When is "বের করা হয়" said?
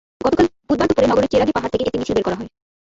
2.17-2.49